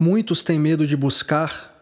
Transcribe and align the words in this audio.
Muitos 0.00 0.44
têm 0.44 0.60
medo 0.60 0.86
de 0.86 0.96
buscar, 0.96 1.74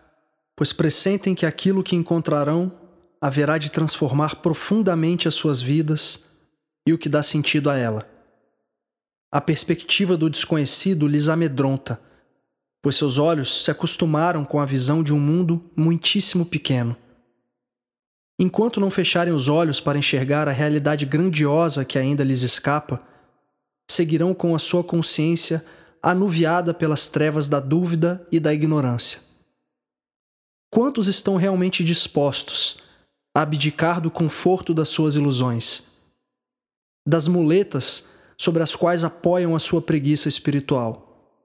pois 0.57 0.73
pressentem 0.73 1.35
que 1.35 1.45
aquilo 1.45 1.83
que 1.83 1.95
encontrarão 1.95 2.73
haverá 3.21 3.59
de 3.59 3.71
transformar 3.71 4.37
profundamente 4.37 5.29
as 5.29 5.35
suas 5.35 5.61
vidas 5.61 6.25
e 6.87 6.95
o 6.95 6.99
que 6.99 7.11
dá 7.11 7.23
sentido 7.23 7.69
a 7.69 7.77
ela. 7.77 8.09
A 9.31 9.39
perspectiva 9.39 10.17
do 10.17 10.31
desconhecido 10.31 11.07
lhes 11.07 11.29
amedronta, 11.29 12.01
pois 12.81 12.97
seus 12.97 13.19
olhos 13.19 13.65
se 13.65 13.71
acostumaram 13.71 14.47
com 14.47 14.61
a 14.61 14.65
visão 14.65 15.03
de 15.03 15.13
um 15.13 15.21
mundo 15.21 15.71
muitíssimo 15.77 16.47
pequeno. 16.47 16.97
Enquanto 18.39 18.81
não 18.81 18.91
fecharem 18.91 19.35
os 19.35 19.47
olhos 19.47 19.79
para 19.79 19.99
enxergar 19.99 20.49
a 20.49 20.53
realidade 20.53 21.05
grandiosa 21.05 21.85
que 21.85 21.99
ainda 21.99 22.25
lhes 22.25 22.41
escapa, 22.41 23.03
seguirão 23.91 24.33
com 24.33 24.55
a 24.55 24.59
sua 24.59 24.83
consciência 24.83 25.63
anuviada 26.11 26.73
pelas 26.73 27.09
trevas 27.09 27.49
da 27.49 27.59
dúvida 27.59 28.25
e 28.31 28.39
da 28.39 28.55
ignorância. 28.55 29.21
Quantos 30.71 31.09
estão 31.09 31.35
realmente 31.35 31.83
dispostos 31.83 32.79
a 33.35 33.43
abdicar 33.43 34.01
do 34.01 34.09
conforto 34.09 34.73
das 34.73 34.89
suas 34.89 35.17
ilusões, 35.17 35.83
das 37.05 37.27
muletas 37.27 38.07
sobre 38.39 38.63
as 38.63 38.77
quais 38.77 39.03
apoiam 39.03 39.57
a 39.57 39.59
sua 39.59 39.83
preguiça 39.83 40.29
espiritual? 40.29 41.43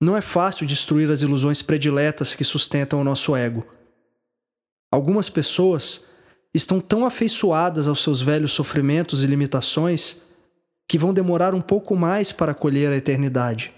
Não 0.00 0.16
é 0.16 0.20
fácil 0.20 0.64
destruir 0.64 1.10
as 1.10 1.22
ilusões 1.22 1.60
prediletas 1.60 2.36
que 2.36 2.44
sustentam 2.44 3.00
o 3.00 3.04
nosso 3.04 3.34
ego. 3.34 3.66
Algumas 4.88 5.28
pessoas 5.28 6.04
estão 6.54 6.80
tão 6.80 7.04
afeiçoadas 7.04 7.88
aos 7.88 8.04
seus 8.04 8.20
velhos 8.20 8.52
sofrimentos 8.52 9.24
e 9.24 9.26
limitações 9.26 10.27
que 10.88 10.96
vão 10.96 11.12
demorar 11.12 11.54
um 11.54 11.60
pouco 11.60 11.94
mais 11.94 12.32
para 12.32 12.54
colher 12.54 12.90
a 12.90 12.96
eternidade. 12.96 13.70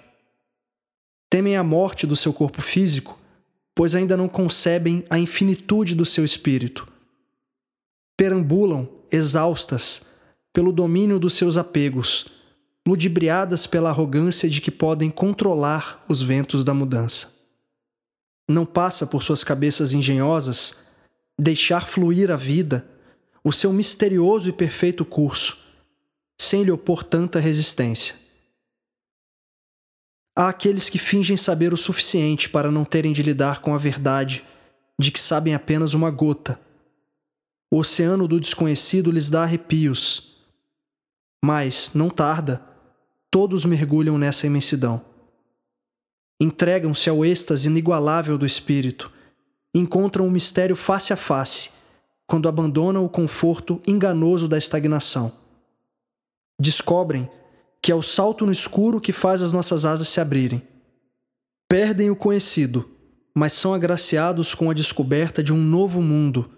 Temem 1.28 1.56
a 1.56 1.64
morte 1.64 2.06
do 2.06 2.14
seu 2.14 2.32
corpo 2.32 2.62
físico, 2.62 3.18
pois 3.74 3.96
ainda 3.96 4.16
não 4.16 4.28
concebem 4.28 5.04
a 5.10 5.18
infinitude 5.18 5.96
do 5.96 6.06
seu 6.06 6.24
espírito. 6.24 6.86
Perambulam, 8.16 8.88
exaustas, 9.10 10.06
pelo 10.52 10.72
domínio 10.72 11.18
dos 11.18 11.34
seus 11.34 11.56
apegos, 11.56 12.28
ludibriadas 12.86 13.66
pela 13.66 13.90
arrogância 13.90 14.48
de 14.48 14.60
que 14.60 14.70
podem 14.70 15.10
controlar 15.10 16.04
os 16.08 16.22
ventos 16.22 16.62
da 16.62 16.72
mudança. 16.72 17.34
Não 18.48 18.64
passa 18.64 19.06
por 19.06 19.22
suas 19.22 19.42
cabeças 19.42 19.92
engenhosas 19.92 20.88
deixar 21.38 21.88
fluir 21.88 22.30
a 22.30 22.36
vida, 22.36 22.86
o 23.42 23.52
seu 23.52 23.72
misterioso 23.72 24.48
e 24.48 24.52
perfeito 24.52 25.04
curso 25.04 25.69
sem 26.40 26.62
lhe 26.62 26.70
opor 26.70 27.04
tanta 27.04 27.38
resistência. 27.38 28.14
Há 30.34 30.48
aqueles 30.48 30.88
que 30.88 30.96
fingem 30.96 31.36
saber 31.36 31.74
o 31.74 31.76
suficiente 31.76 32.48
para 32.48 32.70
não 32.70 32.82
terem 32.82 33.12
de 33.12 33.22
lidar 33.22 33.60
com 33.60 33.74
a 33.74 33.78
verdade 33.78 34.42
de 34.98 35.10
que 35.10 35.20
sabem 35.20 35.54
apenas 35.54 35.92
uma 35.92 36.10
gota. 36.10 36.58
O 37.70 37.78
oceano 37.80 38.26
do 38.26 38.40
desconhecido 38.40 39.10
lhes 39.10 39.28
dá 39.28 39.42
arrepios. 39.42 40.38
Mas, 41.44 41.90
não 41.92 42.08
tarda, 42.08 42.64
todos 43.30 43.66
mergulham 43.66 44.16
nessa 44.16 44.46
imensidão. 44.46 45.04
Entregam-se 46.40 47.10
ao 47.10 47.22
êxtase 47.22 47.68
inigualável 47.68 48.38
do 48.38 48.46
espírito, 48.46 49.12
encontram 49.74 50.26
o 50.26 50.30
mistério 50.30 50.74
face 50.74 51.12
a 51.12 51.16
face, 51.16 51.70
quando 52.26 52.48
abandonam 52.48 53.04
o 53.04 53.10
conforto 53.10 53.78
enganoso 53.86 54.48
da 54.48 54.56
estagnação 54.56 55.38
descobrem 56.60 57.28
que 57.82 57.90
é 57.90 57.94
o 57.94 58.02
salto 58.02 58.44
no 58.44 58.52
escuro 58.52 59.00
que 59.00 59.12
faz 59.12 59.40
as 59.40 59.50
nossas 59.50 59.86
asas 59.86 60.08
se 60.08 60.20
abrirem. 60.20 60.62
Perdem 61.66 62.10
o 62.10 62.16
conhecido, 62.16 62.88
mas 63.34 63.54
são 63.54 63.72
agraciados 63.72 64.54
com 64.54 64.70
a 64.70 64.74
descoberta 64.74 65.42
de 65.42 65.52
um 65.52 65.56
novo 65.56 66.02
mundo 66.02 66.50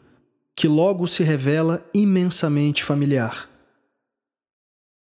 que 0.56 0.66
logo 0.66 1.06
se 1.06 1.22
revela 1.22 1.88
imensamente 1.94 2.82
familiar. 2.82 3.48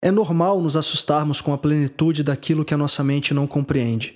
É 0.02 0.12
normal 0.12 0.62
nos 0.62 0.78
assustarmos 0.78 1.42
com 1.42 1.54
a 1.54 1.58
plenitude 1.58 2.22
daquilo 2.22 2.64
que 2.64 2.74
a 2.74 2.78
nossa 2.78 3.04
mente 3.04 3.34
não 3.34 3.48
compreende. 3.48 4.16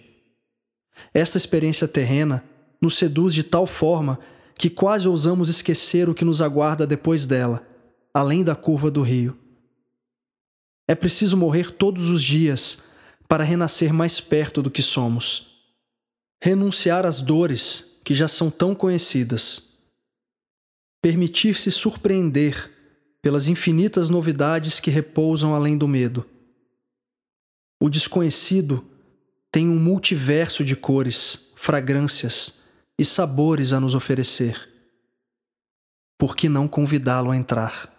Essa 1.13 1.37
experiência 1.37 1.87
terrena 1.87 2.43
nos 2.81 2.97
seduz 2.97 3.33
de 3.33 3.43
tal 3.43 3.65
forma 3.65 4.19
que 4.55 4.69
quase 4.69 5.07
ousamos 5.07 5.49
esquecer 5.49 6.09
o 6.09 6.13
que 6.13 6.25
nos 6.25 6.41
aguarda 6.41 6.85
depois 6.85 7.25
dela, 7.25 7.65
além 8.13 8.43
da 8.43 8.55
curva 8.55 8.91
do 8.91 9.01
rio. 9.01 9.37
É 10.87 10.95
preciso 10.95 11.35
morrer 11.35 11.71
todos 11.71 12.09
os 12.09 12.23
dias 12.23 12.79
para 13.27 13.43
renascer 13.43 13.93
mais 13.93 14.21
perto 14.21 14.61
do 14.61 14.71
que 14.71 14.81
somos. 14.81 15.57
Renunciar 16.41 17.05
às 17.05 17.19
dores 17.19 17.99
que 18.05 18.15
já 18.15 18.27
são 18.27 18.49
tão 18.49 18.73
conhecidas. 18.73 19.79
Permitir-se 21.01 21.69
surpreender 21.69 22.71
pelas 23.21 23.47
infinitas 23.47 24.09
novidades 24.09 24.79
que 24.79 24.89
repousam 24.89 25.53
além 25.53 25.77
do 25.77 25.87
medo. 25.87 26.25
O 27.81 27.89
desconhecido 27.89 28.85
tem 29.51 29.67
um 29.67 29.77
multiverso 29.77 30.63
de 30.63 30.75
cores, 30.75 31.51
fragrâncias 31.55 32.61
e 32.97 33.03
sabores 33.03 33.73
a 33.73 33.79
nos 33.79 33.93
oferecer. 33.93 34.69
Por 36.17 36.35
que 36.35 36.47
não 36.47 36.67
convidá-lo 36.67 37.31
a 37.31 37.35
entrar? 37.35 37.96